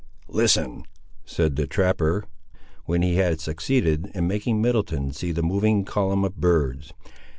"Listen," 0.29 0.83
said 1.25 1.55
the 1.57 1.67
trapper, 1.67 2.25
when 2.85 3.03
he 3.03 3.17
had 3.17 3.39
succeeded 3.39 4.09
in 4.15 4.27
making 4.27 4.59
Middleton 4.59 5.11
see 5.13 5.31
the 5.31 5.43
moving 5.43 5.85
column 5.85 6.25
of 6.25 6.37
birds. 6.37 6.91